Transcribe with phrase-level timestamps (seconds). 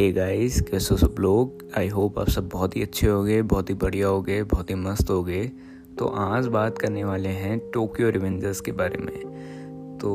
[0.00, 1.64] Hey guys कैसे सब लोग?
[1.76, 5.10] आई होप आप सब बहुत ही अच्छे होंगे, बहुत ही बढ़िया होंगे, बहुत ही मस्त
[5.10, 5.52] होंगे।
[5.98, 10.12] तो आज बात करने वाले हैं टोक्यो रिवेंजर्स के बारे में। तो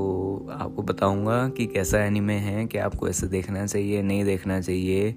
[0.52, 5.10] आपको बताऊँगा कि कैसा एनिमे है, क्या आपको ऐसे देखना चाहिए, नहीं देखना चाहिए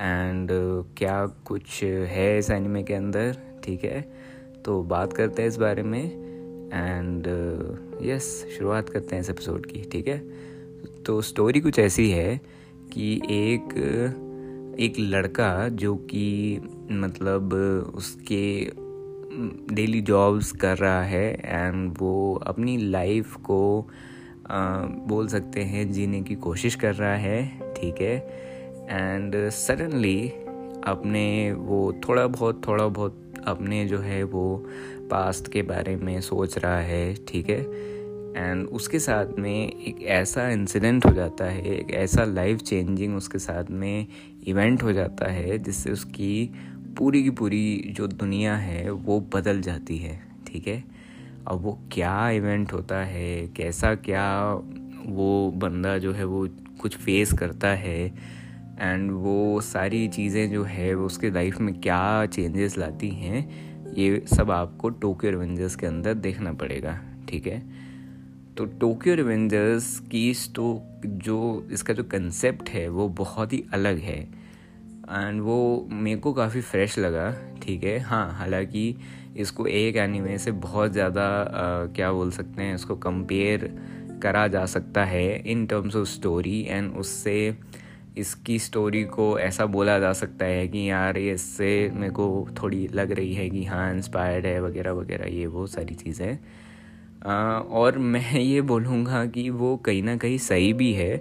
[0.00, 0.48] एंड
[0.96, 4.00] क्या कुछ है इस एनिमे के अंदर, ठीक है?
[4.64, 6.04] तो बात करते हैं इस बारे में
[6.72, 7.26] एंड
[8.02, 10.18] यस शुरुआत करते हैं इस एपिसोड की, ठीक है?
[11.06, 12.53] तो स्टोरी कुछ ऐसी है
[12.94, 13.64] कि एक
[14.78, 16.60] एक लड़का जो कि
[16.92, 17.54] मतलब
[17.94, 18.70] उसके
[19.74, 23.88] डेली जॉब्स कर रहा है एंड वो अपनी लाइफ को
[24.50, 28.16] आ, बोल सकते हैं जीने की कोशिश कर रहा है ठीक है?
[28.90, 30.28] एंड सडनली
[30.84, 34.66] अपने वो थोड़ा बहुत थोड़ा बहुत अपने जो है वो
[35.10, 37.93] पास्ट के बारे में सोच रहा है ठीक है?
[38.36, 43.38] एंड उसके साथ में एक ऐसा इंसिडेंट हो जाता है, एक ऐसा लाइफ चेंजिंग उसके
[43.38, 44.06] साथ में
[44.46, 46.50] इवेंट हो जाता है, जिससे उसकी
[46.98, 50.84] पूरी की पूरी जो दुनिया है, वो बदल जाती है, ठीक है?
[51.48, 54.54] अब वो क्या इवेंट होता है, कैसा क्या
[55.06, 56.48] वो बंदा जो है वो
[56.80, 58.06] कुछ फेस करता है
[58.80, 63.48] एंड वो सारी चीज़ें जो है, वो उसके लाइफ में क्या चेंजेस लाती हैं,
[63.94, 67.83] ये सब आपको टोक्यो रिवेंजर्स के अंदर देखना पड़ेगा, ठीक है?
[68.56, 74.18] तो टोक्यो रिवेंजर्स की तो जो इसका जो कंसेप्ट है, वो बहुत ही अलग है।
[75.10, 77.30] एंड वो मेरे को काफ़ी फ्रेश लगा,
[77.62, 77.98] ठीक है?
[77.98, 78.96] हाँ हालाँकि
[79.36, 81.26] इसको एक एनिमे से बहुत ज़्यादा
[81.96, 83.66] क्या बोल सकते हैं, इसको कंपेयर
[84.22, 87.56] करा जा सकता है in terms of story and उससे
[88.18, 92.86] इसकी स्टोरी को ऐसा बोला जा सकता है कि यार ये इससे मेरे को थोड़ी
[92.94, 96.38] लग रही है कि हाँ इंस्पायर्ड है, वगैरह वगैरह, ये वो सारी चीज़ें।
[97.26, 101.16] और मैं ये बोलूँगा कि वो कहीं ना कहीं सही भी है,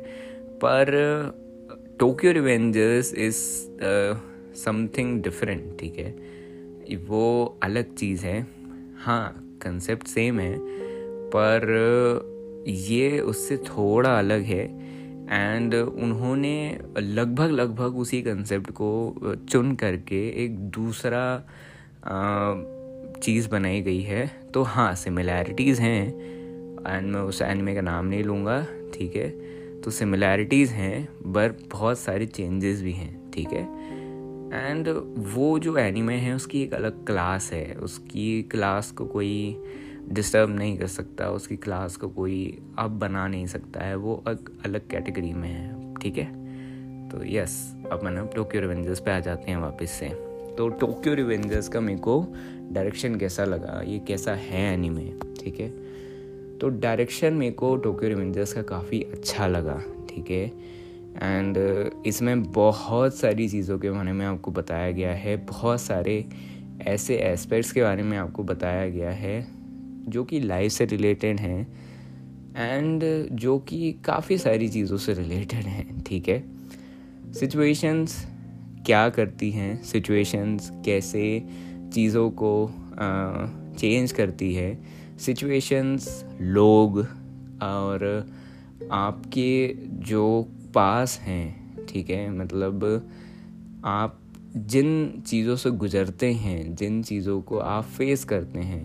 [0.63, 0.91] पर
[1.99, 3.37] Tokyo Revengers is
[4.63, 6.15] something different ठीक है?
[7.07, 8.39] वो अलग चीज़ है।
[8.99, 10.55] हाँ कंसेप्ट सेम है,
[11.35, 14.63] पर ये उससे थोड़ा अलग है
[15.31, 21.23] एंड उन्होंने लगभग लगभग उसी कंसेप्ट को चुन करके एक दूसरा
[23.23, 26.07] चीज़ बनाई गई है तो हाँ सिमिलैरिटीज़ हैं।
[26.87, 29.29] एंड मैं उस एनिमे का नाम नहीं लूँगा, ठीक है?
[29.81, 33.63] तो सिमिलैरिटीज़ हैं पर बहुत सारे चेंजेस भी हैं, ठीक है?
[34.53, 34.87] एंड
[35.33, 39.63] वो जो एनिमे है, उसकी एक अलग क्लास है। उसकी क्लास को कोई
[40.09, 44.49] डिस्टर्ब नहीं कर सकता, उसकी क्लास को कोई अब बना नहीं सकता है। वो एक
[44.65, 46.27] अलग कैटेगरी में है, ठीक है?
[47.09, 51.67] तो यस अब मैंने टोक्यो रिवेंजर्स पे आ जाते हैं वापस से। तो टोक्यो रिवेंजर्स
[51.67, 52.27] का मेरे को
[52.71, 53.81] डायरेक्शन कैसा लगा?
[53.87, 55.69] ये कैसा है एनीमे ठीक है?
[56.59, 60.45] तो डायरेक्शन मेरे को टोक्यो रिवेंजर्स का काफ़ी अच्छा लगा, ठीक है?
[61.23, 61.57] एंड
[62.05, 66.25] इसमें बहुत सारी चीज़ों के बारे में आपको बताया गया है। बहुत सारे
[66.81, 69.47] ऐसे एस्पेक्ट्स के बारे में आपको बताया गया है,
[70.07, 71.67] जो कि लाइफ से रिलेटेड हैं।
[72.57, 76.43] एंड जो कि काफ़ी सारी चीज़ों से रिलेटेड हैं, ठीक है?
[77.33, 78.15] सिचुएशंस
[78.85, 81.43] क्या करती हैं सिचुएशंस कैसे
[81.93, 82.71] चीज़ों को
[83.79, 84.83] चेंज करती है।
[85.17, 86.99] सिचुएशंस लोग
[87.63, 88.27] और
[88.91, 92.31] आपके जो पास हैं, ठीक है?
[92.31, 92.85] मतलब
[93.85, 94.19] आप
[94.55, 98.83] जिन चीज़ों से गुज़रते हैं, जिन चीज़ों को आप फेस करते हैं,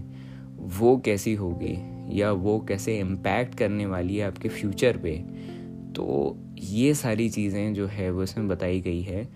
[0.78, 1.76] वो कैसी होगी?
[2.20, 5.16] या वो कैसे इम्पैक्ट करने वाली है आपके फ्यूचर पे?
[5.92, 9.28] तो ये सारी चीज़ें जो है वो इसमें बताई गई है।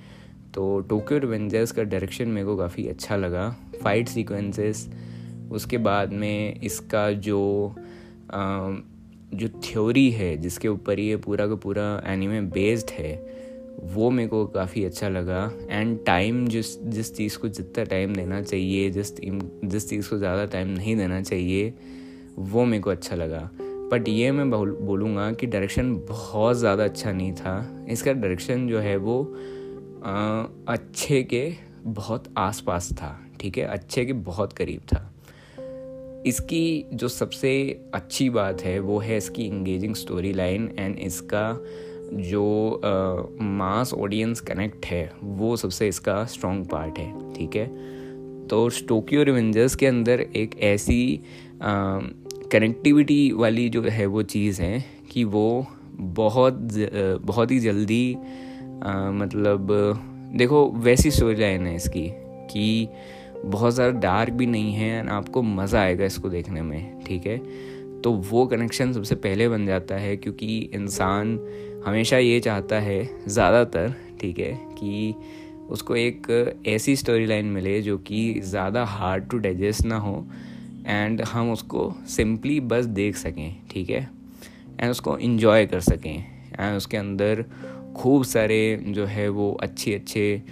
[0.54, 3.48] तो टोक्यो रिवेंजर्स का डायरेक्शन मेरे को काफ़ी अच्छा लगा।
[3.82, 4.88] फाइट सीक्वेंसेस
[5.52, 7.74] उसके बाद में इसका जो
[8.30, 8.70] आ,
[9.34, 13.14] जो थ्योरी है जिसके ऊपर ये पूरा का पूरा एनिमे बेस्ड है
[13.92, 18.40] वो मेरे को काफ़ी अच्छा लगा। एंड टाइम जिस जिस चीज़ को जितना टाइम देना
[18.42, 21.72] चाहिए जिस जिस चीज़ को ज़्यादा टाइम नहीं देना चाहिए
[22.38, 23.40] वो मेरे को अच्छा लगा।
[23.92, 28.96] बट ये मैं बोलूँगा कि डायरेक्शन बहुत ज़्यादा अच्छा नहीं था। इसका डायरेक्शन जो है
[28.96, 29.22] वो
[30.68, 31.52] अच्छे के
[31.84, 33.64] बहुत आसपास था, ठीक है?
[33.64, 35.08] अच्छे के बहुत करीब था।
[36.26, 37.52] इसकी जो सबसे
[37.94, 41.58] अच्छी बात है, वो है इसकी इंगेजिंग स्टोरी लाइन एंड इसका
[42.12, 42.80] जो
[43.40, 47.66] मास ऑडियंस कनेक्ट है, वो सबसे इसका स्ट्रॉन्ग पार्ट है, ठीक है?
[48.48, 51.20] तो टोक्यो रिवेंजर्स के अंदर एक ऐसी
[51.62, 56.58] कनेक्टिविटी वाली जो है वो चीज़ है कि वो बहुत
[57.22, 58.16] बहुत ही जल्दी
[58.84, 59.68] मतलब
[60.36, 62.08] देखो, वैसी स्टोरी लाइन है इसकी,
[62.50, 62.88] कि
[63.44, 67.38] बहुत ज़्यादा डार्क भी नहीं है एंड आपको मज़ा आएगा इसको देखने में, ठीक है?
[68.02, 71.38] तो वो कनेक्शन सबसे पहले बन जाता है क्योंकि इंसान
[71.86, 75.14] हमेशा ये चाहता है, ज़्यादातर, ठीक है, कि
[75.70, 80.26] उसको एक ऐसी स्टोरी लाइन मिले जो कि ज़्यादा हार्ड टू डाइजेस्ट ना हो
[80.86, 84.08] एंड हम उसको सिंपली बस देख सकें, ठीक है?
[84.80, 87.44] एंड उसको इन्जॉय कर सकें एंड उसके अंदर
[87.96, 88.58] खूब सारे
[88.88, 90.42] जो है वो अच्छे अच्छे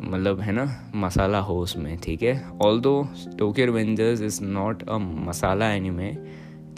[0.00, 2.50] मतलब है ना मसाला हो उसमें ठीक है?
[2.80, 6.10] Although Tokyo Revengers is not a masala anime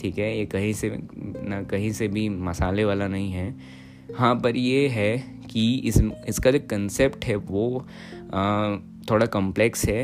[0.01, 0.39] ठीक है?
[0.39, 0.91] ये कहीं से
[1.49, 3.55] ना कहीं से भी मसाले वाला नहीं है।
[4.19, 5.17] हाँ पर ये है
[5.51, 7.87] कि इस इसका जो कंसेप्ट है वो
[8.35, 8.77] आ,
[9.11, 10.03] थोड़ा कॉम्प्लेक्स है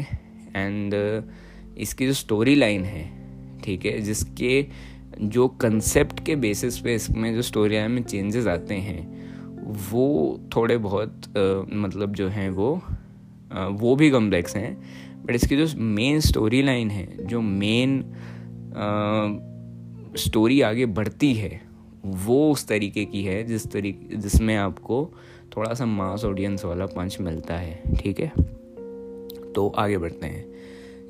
[0.56, 0.94] एंड
[1.78, 3.10] इसकी जो स्टोरी लाइन है
[3.64, 4.00] ठीक है?
[4.00, 4.66] जिसके
[5.20, 9.21] जो कंसेप्ट के बेसिस पे इसमें जो स्टोरी लाइन में चेंजेस आते हैं
[9.62, 12.82] वो थोड़े बहुत आ, मतलब जो हैं वो
[13.52, 14.82] आ, वो भी कॉम्प्लेक्स हैं
[15.26, 18.14] बट इसकी जो मेन स्टोरी लाइन है जो मेन
[20.16, 21.60] स्टोरी आगे बढ़ती है
[22.04, 25.10] वो उस तरीके की है जिस तरीके जिसमें आपको
[25.56, 28.32] थोड़ा सा मास ऑडियंस वाला पंच मिलता है ठीक है?
[29.52, 30.46] तो आगे बढ़ते हैं।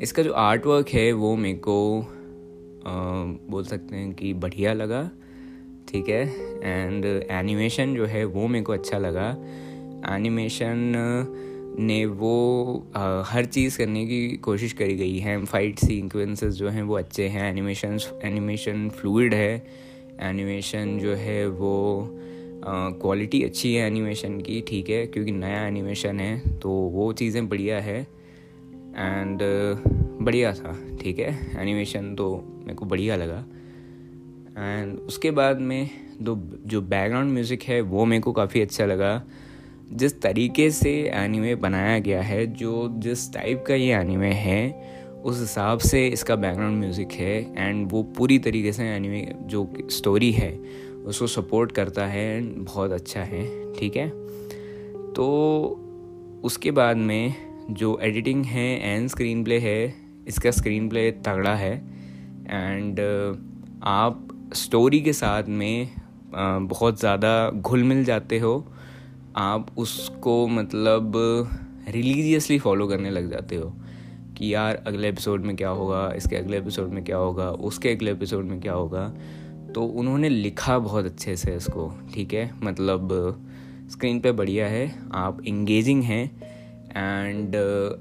[0.01, 2.95] इसका जो आर्ट वर्क है वो मेरे को आ,
[3.51, 5.11] बोल सकते हैं कि बढ़िया लगा।
[5.93, 6.23] ठीक है?
[6.63, 9.29] एंड एनिमेशन जो है वो मेरे को अच्छा लगा।
[10.09, 10.93] एनिमेशन
[11.79, 12.33] ने वो
[12.97, 17.29] आ, हर चीज़ करने की कोशिश करी गई है। फाइट सीक्वेंसेस जो हैं वो अच्छे
[17.29, 19.55] हैं। एनिमेशन एनिमेशन फ्लूड है।
[20.21, 21.75] एनिमेशन जो है वो
[23.01, 25.07] क्वालिटी अच्छी है एनिमेशन की ठीक है?
[25.07, 29.43] क्योंकि नया एनिमेशन है तो वो चीज़ें बढ़िया है। एंड
[30.23, 31.61] बढ़िया था ठीक है?
[31.61, 33.45] एनिमेशन तो मेरे को बढ़िया लगा।
[34.59, 35.91] एंड उसके बाद में
[36.21, 39.23] दो जो बैकग्राउंड म्यूज़िक है, वो मेरे को काफ़ी अच्छा लगा।
[39.93, 44.93] जिस तरीके से एनीमे बनाया गया है, जो जिस टाइप का ये एनीमे है,
[45.25, 50.33] उस हिसाब से इसका बैकग्राउंड म्यूज़िक है। एंड वो पूरी तरीके से एनीमे जो स्टोरी
[50.33, 50.53] है,
[51.07, 54.09] उसको सपोर्ट करता है एंड बहुत अच्छा है, ठीक है?
[55.13, 55.29] तो
[56.45, 57.35] उसके बाद में
[57.71, 59.95] जो एडिटिंग है एंड स्क्रीन प्ले है,
[60.29, 61.75] इसका स्क्रीन प्ले तगड़ा है।
[62.51, 63.01] एंड
[63.83, 65.89] आप स्टोरी के साथ में
[66.35, 68.67] बहुत ज़्यादा घुल मिल जाते हो,
[69.37, 71.13] आप उसको मतलब
[71.89, 73.73] रिलीजियसली फॉलो करने लग जाते हो
[74.39, 78.11] कि यार अगले एपिसोड में क्या होगा, इसके अगले एपिसोड में क्या होगा, उसके अगले
[78.11, 79.09] एपिसोड में क्या होगा।
[79.75, 82.51] तो उन्होंने लिखा बहुत अच्छे से इसको, ठीक है?
[82.63, 83.09] मतलब
[83.91, 86.25] स्क्रीन पे बढ़िया है, आप इंगेजिंग हैं
[86.91, 87.57] एंड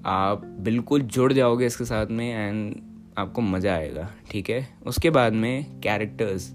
[0.05, 2.75] आप बिल्कुल जुड़ जाओगे इसके साथ में एंड
[3.17, 4.67] आपको मज़ा आएगा ठीक है?
[4.85, 6.53] उसके बाद में कैरेक्टर्स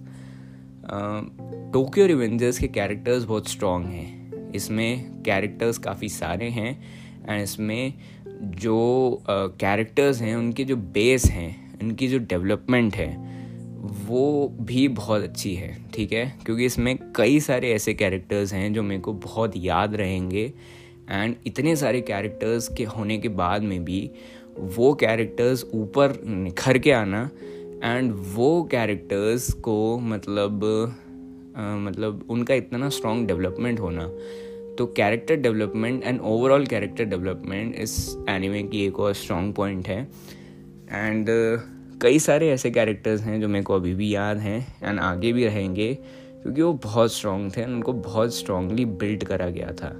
[1.72, 6.82] टोक्यो रिवेंजर्स के कैरेक्टर्स बहुत स्ट्रॉन्ग हैं। इसमें कैरेक्टर्स काफ़ी सारे हैं
[7.28, 7.94] एंड इसमें
[8.26, 13.36] जो कैरेक्टर्स uh, हैं उनके जो बेस हैं उनकी जो डेवलपमेंट है
[14.06, 16.34] वो भी बहुत अच्छी है ठीक है?
[16.44, 20.52] क्योंकि इसमें कई सारे ऐसे कैरेक्टर्स हैं जो मेरे को बहुत याद रहेंगे
[21.10, 24.10] एंड इतने सारे कैरेक्टर्स के होने के बाद में भी
[24.58, 27.30] वो कैरेक्टर्स ऊपर निखर के आना
[27.84, 30.64] एंड वो कैरेक्टर्स को मतलब
[31.56, 34.08] आ, मतलब उनका इतना स्ट्रॉन्ग डेवलपमेंट होना।
[34.78, 40.08] तो character development and overall character development इस एनिमे की एक और स्ट्रॉन्ग पॉइंट है।
[40.92, 41.26] एंड
[42.02, 45.44] कई सारे ऐसे कैरेक्टर्स हैं जो मेरे को अभी भी याद हैं एंड आगे भी
[45.46, 45.94] रहेंगे
[46.42, 49.96] क्योंकि वो बहुत स्ट्रॉन्ग थे उनको बहुत स्ट्रॉन्गली बिल्ड करा गया था।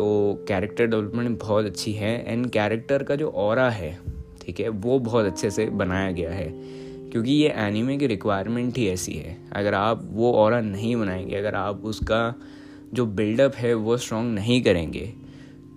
[0.00, 3.98] तो कैरेक्टर डेवलपमेंट बहुत अच्छी है एंड कैरेक्टर का जो और है,
[4.42, 6.46] ठीक है, वो बहुत अच्छे से बनाया गया है,
[7.10, 11.54] क्योंकि ये एनिमे की रिक्वायरमेंट ही ऐसी है। अगर आप वो और नहीं बनाएँगे, अगर
[11.54, 12.34] आप उसका
[12.94, 15.12] जो बिल्डअप है वो स्ट्रॉन्ग नहीं करेंगे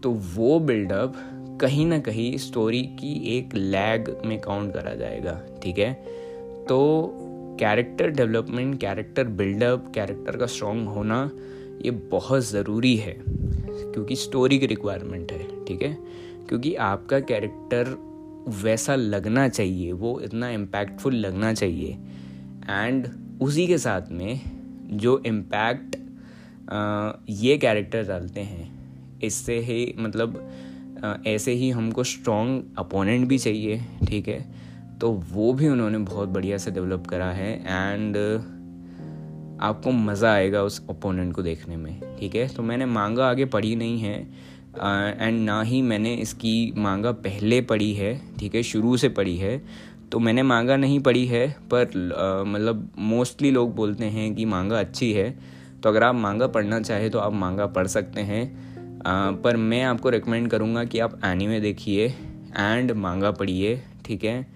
[0.03, 1.13] तो वो बिल्डअप
[1.61, 5.93] कहीं ना कहीं स्टोरी की एक लैग में काउंट करा जाएगा, ठीक है?
[6.69, 7.09] तो
[7.59, 11.29] character development character buildup character का स्ट्रॉन्ग होना
[11.81, 13.21] ये बहुत ज़रूरी है।
[13.93, 15.97] क्योंकि स्टोरी की रिक्वायरमेंट है, ठीक है?
[16.49, 17.95] क्योंकि आपका कैरेक्टर
[18.63, 21.97] वैसा लगना चाहिए, वो इतना इम्पैक्टफुल लगना चाहिए।
[22.69, 23.07] एंड
[23.41, 24.39] उसी के साथ में
[24.93, 25.95] जो इम्पैक्ट
[27.29, 28.71] ये कैरेक्टर डालते हैं,
[29.23, 30.49] इससे ही मतलब
[31.27, 34.45] ऐसे ही हमको स्ट्रॉन्ग अपोनेंट भी चाहिए, ठीक है?
[35.01, 38.15] तो वो भी उन्होंने बहुत बढ़िया से डेवलप करा है। एंड
[39.61, 42.47] आपको मज़ा आएगा उस ओपोनेंट को देखने में ठीक है?
[42.47, 44.19] तो मैंने मांगा आगे पढ़ी नहीं है
[45.19, 48.63] एंड ना ही मैंने इसकी मांगा पहले पढ़ी है ठीक है?
[48.63, 49.61] शुरू से पढ़ी है
[50.11, 55.11] तो मैंने मांगा नहीं पढ़ी है पर मतलब मोस्टली लोग बोलते हैं कि मांगा अच्छी
[55.13, 55.29] है
[55.83, 58.43] तो अगर आप मांगा पढ़ना चाहें तो आप मांगा पढ़ सकते हैं।
[59.01, 62.07] आ, पर मैं आपको रिकमेंड करूँगा कि आप एनीमे देखिए
[62.57, 64.47] एंड मांगा पढ़िए ठीक है?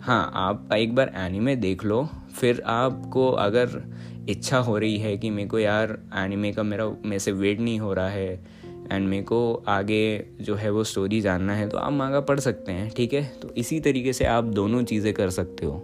[0.00, 2.08] हाँ आप एक बार एनीमे देख लो
[2.40, 3.82] फिर आपको अगर
[4.28, 7.78] इच्छा हो रही है कि मेरे को यार एनिमे का मेरा, मेरे से वेट नहीं
[7.78, 8.44] हो रहा है
[8.92, 12.72] एंड मेरे को आगे जो है वो स्टोरी जानना है तो आप मांगा पढ़ सकते
[12.72, 13.22] हैं, ठीक है?
[13.42, 15.82] तो इसी तरीके से आप दोनों चीज़ें कर सकते हो।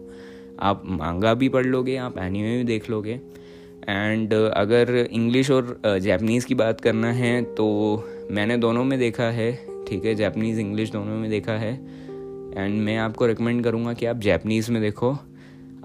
[0.60, 3.20] आप मांगा भी पढ़ लोगे, आप एनिमे भी देख लोगे
[3.88, 7.66] एंड अगर इंग्लिश और जैपनीज़ की बात करना है तो
[8.30, 9.52] मैंने दोनों में देखा है,
[9.88, 10.14] ठीक है?
[10.14, 11.74] जैपनीज़ इंग्लिश दोनों में देखा है
[12.54, 15.16] एंड मैं आपको रिकमेंड करूँगा कि आप जैपनीज़ में देखो।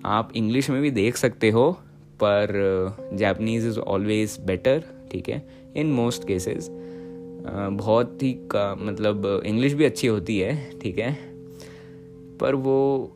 [0.08, 1.72] आप इंग्लिश में भी देख सकते हो,
[2.24, 5.42] पर जैपनीज़ इज़ ऑलवेज बेटर ठीक है?
[5.78, 11.12] इन मोस्ट केसेस बहुत ही का मतलब इंग्लिश भी अच्छी होती है, ठीक है?
[12.40, 13.14] पर वो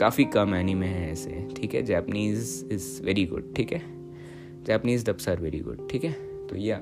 [0.00, 1.82] काफ़ी कम एनीमे है ऐसे, ठीक है?
[1.82, 3.82] जैपनीज़ इज़ वेरी गुड ठीक है?
[4.66, 6.12] Japanese dubs are very good ठीक है?
[6.46, 6.80] तो या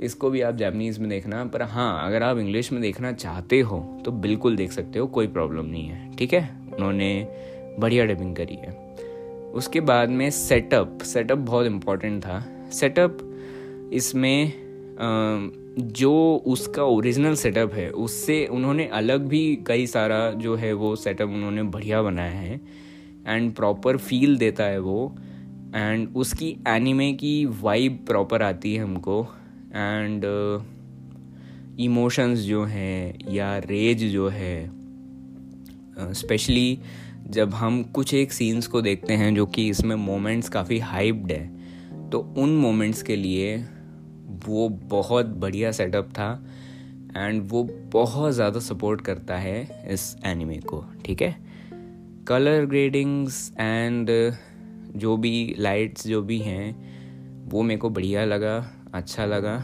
[0.00, 3.78] इसको भी आप जैपनीज़ में देखना, पर हाँ अगर आप इंग्लिश में देखना चाहते हो
[4.04, 6.48] तो बिल्कुल देख सकते हो, कोई प्रॉब्लम नहीं है, ठीक है?
[6.74, 7.10] उन्होंने
[7.78, 8.72] बढ़िया डबिंग करी है।
[9.54, 13.18] उसके बाद में सेटअप सेटअप बहुत इम्पोर्टेंट था। सेटअप
[13.92, 14.52] इसमें
[15.78, 21.28] जो उसका ओरिजिनल सेटअप है उससे उन्होंने अलग भी कई सारा जो है वो सेटअप
[21.28, 22.60] उन्होंने बढ़िया बनाया है।
[23.26, 25.16] एंड प्रॉपर फील देता है वो।
[25.74, 29.26] एंड उसकी एनिमे की वाइब प्रॉपर आती है हमको।
[29.74, 30.24] एंड
[31.80, 34.70] इमोशंस uh, जो हैं या रेज जो है
[36.12, 36.82] स्पेशली uh,
[37.30, 41.60] जब हम कुछ एक सीन्स को देखते हैं जो कि इसमें मोमेंट्स काफ़ी हाइप्ड है
[42.10, 43.56] तो उन मोमेंट्स के लिए
[44.46, 46.44] वो बहुत बढ़िया सेटअप था
[47.16, 51.36] एंड वो बहुत ज़्यादा सपोर्ट करता है इस एनिमे को, ठीक है?
[52.26, 54.08] कलर ग्रेडिंग्स एंड
[54.96, 56.90] जो भी लाइट्स जो भी हैं,
[57.48, 59.54] वो मेरे को बढ़िया लगा अच्छा लगा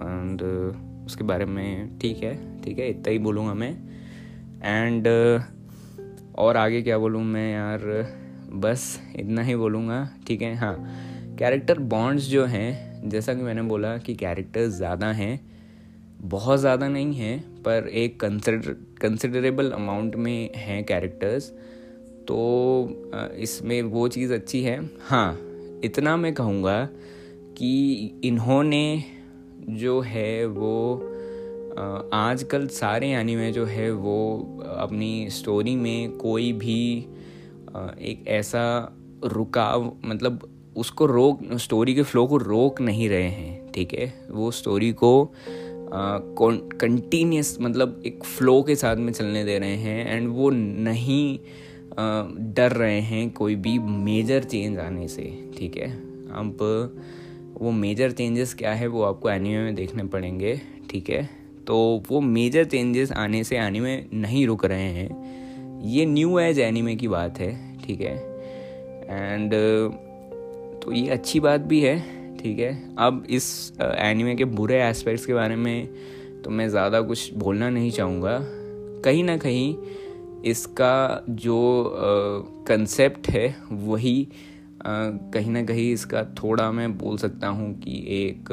[0.00, 0.42] एंड
[1.06, 2.90] उसके बारे में ठीक है ठीक है?
[2.90, 3.72] इतना ही बोलूँगा मैं
[4.62, 5.08] एंड
[6.38, 7.80] और आगे क्या बोलूँ मैं यार?
[8.52, 10.54] बस इतना ही बोलूँगा, ठीक है?
[10.54, 15.40] हाँ। कैरेक्टर बॉन्ड्स जो हैं, जैसा कि मैंने बोला कि कैरेक्टर्स ज़्यादा हैं,
[16.20, 21.50] बहुत ज़्यादा नहीं हैं, पर एक कंसिडर कंसिडरेबल अमाउंट में हैं कैरेक्टर्स
[22.28, 22.38] तो
[23.38, 25.38] इसमें वो चीज़ अच्छी है। हाँ
[25.84, 26.84] इतना मैं कहूँगा
[27.58, 29.04] कि इन्होंने
[29.70, 30.74] जो है वो
[32.14, 34.16] आजकल सारे एनिमे जो है वो
[34.76, 36.96] अपनी स्टोरी में कोई भी
[38.02, 38.62] एक ऐसा
[39.24, 44.12] रुकाव मतलब उसको रोक स्टोरी के फ्लो को रोक नहीं रहे हैं, ठीक है?
[44.30, 45.32] वो स्टोरी को
[45.92, 51.38] कंटिन्यूस मतलब एक फ्लो के साथ में चलने दे रहे हैं एंड वो नहीं
[52.54, 55.22] डर रहे हैं कोई भी मेजर चेंज आने से,
[55.58, 55.90] ठीक है?
[56.32, 56.56] अब
[57.60, 61.28] वो मेजर चेंजेस क्या है वो आपको एनिमे में देखने पड़ेंगे, ठीक है?
[61.68, 61.76] तो
[62.08, 67.08] वो मेजर चेंजेस आने से एनिमे नहीं रुक रहे हैं। ये न्यू एज एनिमे की
[67.08, 68.16] बात है, ठीक है?
[69.08, 69.52] एंड
[70.82, 71.98] तो ये अच्छी बात भी है,
[72.36, 72.72] ठीक है?
[72.98, 75.88] अब इस एनिमे के बुरे एस्पेक्ट्स के बारे में
[76.44, 78.38] तो मैं ज़्यादा कुछ बोलना नहीं चाहूँगा।
[79.04, 79.74] कहीं ना कहीं
[80.44, 81.58] इसका जो
[82.68, 84.28] कंसेप्ट है, वही
[84.86, 88.48] कहीं ना कहीं इसका थोड़ा मैं बोल सकता हूँ कि एक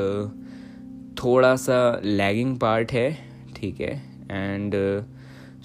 [1.17, 3.11] थोड़ा सा लैगिंग पार्ट है,
[3.55, 4.01] ठीक है?
[4.31, 4.75] एंड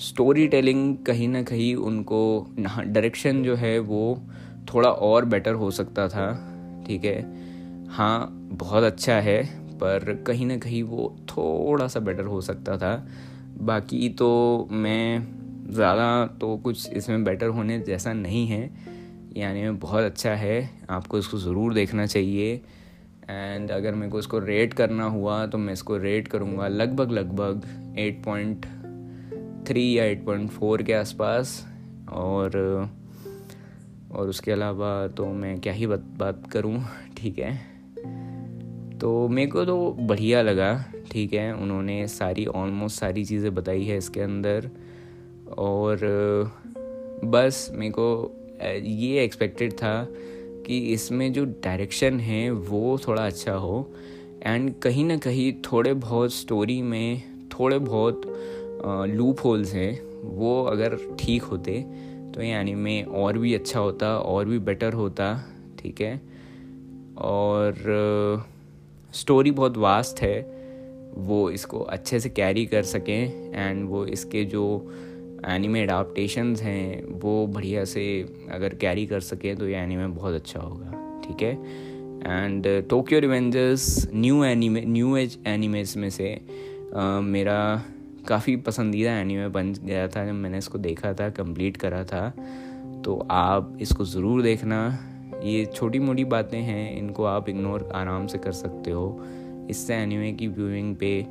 [0.01, 4.19] स्टोरी टेलिंग कहीं ना कहीं उनको डायरेक्शन जो है वो
[4.75, 6.33] थोड़ा और बेटर हो सकता था,
[6.87, 7.21] ठीक है?
[7.89, 9.43] हाँ बहुत अच्छा है,
[9.79, 12.95] पर कहीं ना कहीं वो थोड़ा सा बेटर हो सकता था।
[13.61, 18.65] बाकी तो मैं ज़्यादा तो कुछ इसमें बेटर होने जैसा नहीं है।
[19.37, 22.61] यानी बहुत अच्छा है, आपको इसको ज़रूर देखना चाहिए।
[23.31, 27.63] एंड अगर मेरे को इसको रेट करना हुआ तो मैं इसको रेट करूँगा लगभग लगभग
[27.99, 31.67] 8.3 या 8.4 के आसपास।
[32.13, 32.49] और
[34.13, 36.85] और उसके अलावा तो मैं क्या ही बात बात करूँ,
[37.17, 37.71] ठीक है?
[38.99, 41.55] तो मेरे को तो बढ़िया लगा, ठीक है?
[41.55, 44.71] उन्होंने सारी ऑलमोस्ट सारी चीज़ें बताई है इसके अंदर।
[45.59, 45.99] और,
[47.25, 48.37] बस मेरे को
[48.83, 50.09] ये एक्सपेक्टेड था
[50.67, 53.89] कि इसमें जो डायरेक्शन है, वो थोड़ा अच्छा हो।
[54.43, 58.23] एंड कहीं ना कहीं थोड़े बहुत स्टोरी में थोड़े बहुत
[59.09, 60.01] लूप होल्स हैं।
[60.37, 61.81] वो अगर ठीक होते
[62.35, 65.35] तो ये एनीमे और भी अच्छा होता, और भी बेटर होता,
[65.79, 66.21] ठीक है?
[67.19, 67.75] और
[69.15, 70.41] स्टोरी बहुत वास्ट है।
[71.19, 74.65] वो इसको अच्छे से कैरी कर सकें एंड वो इसके जो
[75.49, 78.05] एनिमे अडाप्टेशंस हैं वो बढ़िया से
[78.51, 81.55] अगर कैरी कर सके तो ये एनिमे बहुत अच्छा होगा ठीक है?
[82.21, 86.41] And Tokyo Revengers new anime new age animes में से
[86.97, 87.83] uh, मेरा
[88.29, 92.29] काफ़ी पसंदीदा एनिमे बन गया था जब मैंने इसको देखा था कंप्लीट करा था।
[93.05, 94.99] तो आप इसको ज़रूर देखना।
[95.45, 99.25] ये छोटी मोटी बातें हैं इनको आप इग्नोर आराम से कर सकते हो।
[99.71, 101.27] इससे एनिमे की व्यूइंग पे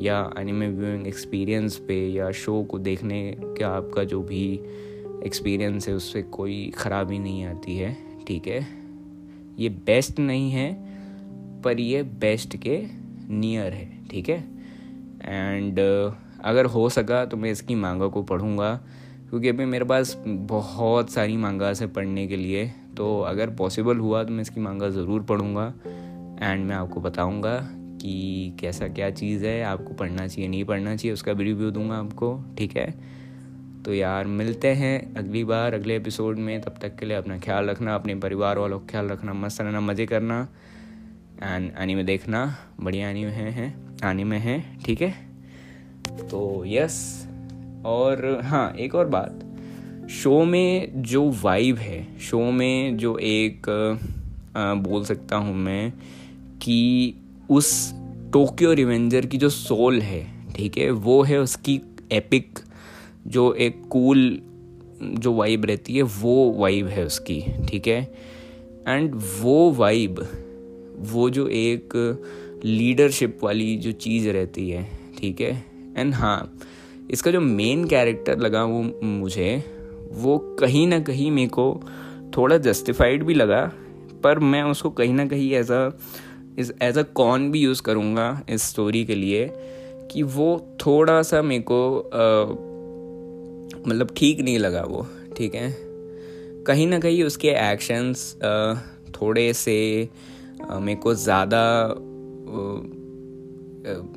[0.00, 4.60] या एनिमे व्यूइंग एक्सपीरियंस पे या शो को देखने का आपका जो भी
[5.24, 7.96] एक्सपीरियंस है उससे कोई ख़राबी नहीं आती है
[8.28, 8.66] ठीक है?
[9.58, 10.84] ये बेस्ट नहीं है
[11.62, 12.86] पर ये बेस्ट के
[13.28, 14.44] नियर है ठीक है?
[15.24, 18.80] एंड uh, अगर हो सका तो मैं इसकी मांगा को पढ़ूँगा
[19.28, 24.24] क्योंकि अभी मेरे पास बहुत सारी मांगा है पढ़ने के लिए तो अगर पॉसिबल हुआ
[24.24, 25.74] तो मैं इसकी मांगा ज़रूर पढ़ूँगा
[26.40, 27.68] एंड मैं आपको बताऊँगा
[28.02, 31.94] कि कैसा क्या चीज़ है आपको पढ़ना चाहिए नहीं पढ़ना चाहिए उसका भी रिव्यू दूँगा
[31.94, 32.94] आपको ठीक है?
[33.84, 37.70] तो यार मिलते हैं अगली बार अगले एपिसोड में तब तक के लिए अपना ख्याल
[37.70, 40.48] रखना अपने परिवार वालों का ख्याल रखना मस्त रहना मज़े करना
[41.42, 45.14] एंड आनी में देखना बढ़िया आनी में हैं आनी में हैं ठीक है?
[46.08, 47.28] तो यस
[47.84, 49.44] और हाँ एक और बात
[50.10, 53.68] शो में जो वाइब है शो में जो एक
[54.56, 55.92] आ, बोल सकता हूँ मैं
[56.62, 57.14] कि
[57.52, 57.92] उस
[58.32, 61.80] टोक्यो रिवेंजर की जो सोल है, ठीक है, वो है उसकी
[62.12, 62.58] एपिक
[63.26, 64.40] जो एक कूल
[65.02, 68.02] जो वाइब रहती है, वो वाइब है उसकी, ठीक है?
[68.88, 70.26] एंड वो वाइब
[71.12, 71.94] वो जो एक
[72.64, 74.86] लीडरशिप वाली जो चीज़ रहती है,
[75.18, 75.64] ठीक है?
[75.96, 76.58] एंड हाँ
[77.10, 79.64] इसका जो मेन कैरेक्टर लगा वो मुझे,
[80.12, 81.82] वो कहीं ना कहीं मेरे को
[82.36, 83.72] थोड़ा जस्टिफाइड भी लगा,
[84.22, 85.98] पर मैं उसको कहीं ना कहीं ऐसा
[86.58, 89.50] इस एज अ कॉन भी यूज़ करूँगा इस स्टोरी के लिए
[90.10, 90.48] कि वो
[90.86, 91.80] थोड़ा सा मेरे को
[93.88, 95.06] मतलब ठीक नहीं लगा वो,
[95.36, 95.70] ठीक है?
[96.66, 98.34] कहीं ना कहीं उसके एक्शंस
[99.14, 99.76] थोड़े से
[100.72, 101.62] मेरे को ज़्यादा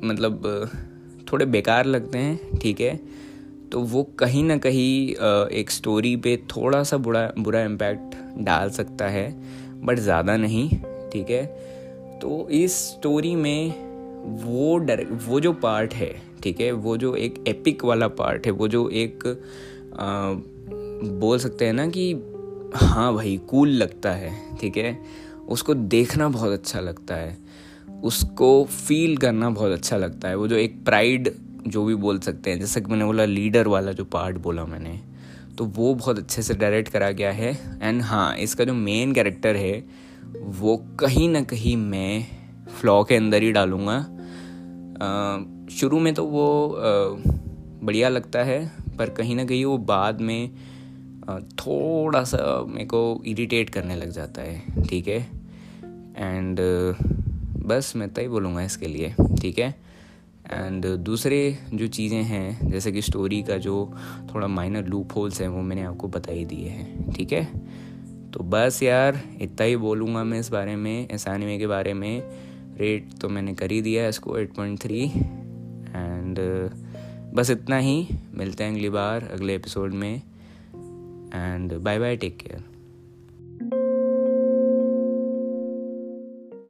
[0.04, 0.70] मतलब
[1.32, 2.98] थोड़े बेकार लगते हैं, ठीक है?
[3.72, 5.08] तो वो कहीं ना कहीं
[5.58, 8.14] एक स्टोरी पे थोड़ा सा बुरा बुरा इम्पैक्ट
[8.44, 9.30] डाल सकता है
[9.86, 10.68] बट ज़्यादा नहीं,
[11.12, 11.65] ठीक है?
[12.22, 13.86] तो इस स्टोरी में
[14.44, 18.52] वो डर वो जो पार्ट है ठीक है वो जो एक एपिक वाला पार्ट है
[18.52, 19.26] वो जो एक
[20.00, 20.32] आ,
[21.20, 22.12] बोल सकते हैं ना कि
[22.74, 24.98] हाँ भाई कूल लगता है ठीक है
[25.48, 27.36] उसको देखना बहुत अच्छा लगता है
[28.04, 31.32] उसको फील करना बहुत अच्छा लगता है वो जो एक प्राइड
[31.66, 34.98] जो भी बोल सकते हैं जैसे कि मैंने बोला लीडर वाला जो पार्ट बोला मैंने
[35.58, 39.56] तो वो बहुत अच्छे से डायरेक्ट करा गया है एंड हाँ इसका जो मेन कैरेक्टर
[39.56, 39.84] है
[40.46, 42.26] वो कहीं ना कहीं मैं
[42.70, 43.98] फ्लॉ के अंदर ही डालूँगा।
[45.70, 46.76] शुरू में तो वो
[47.82, 50.50] बढ़िया लगता है, पर कहीं ना कहीं वो बाद में
[51.58, 55.20] थोड़ा सा मेरे को इरिटेट करने लग जाता है, ठीक है?
[56.16, 56.60] एंड
[57.66, 59.74] बस मैं तय बोलूँगा इसके लिए, ठीक है?
[60.52, 63.92] एंड दूसरे जो चीज़ें हैं, जैसे कि स्टोरी का जो
[64.34, 67.48] थोड़ा माइनर लूप होल्स हैं, वो मैंने आपको बता ही दिए हैं, ठीक है?
[68.36, 72.22] तो बस यार, इतना ही बोलूँगा मैं इस बारे में, इस एनिमे के बारे में।
[72.78, 76.38] रेट तो मैंने कर ही दिया है इसको एट पॉइंट थ्री एंड
[77.34, 80.16] बस इतना ही, मिलते हैं अगली बार, अगले एपिसोड में।
[81.34, 82.75] And bye bye take care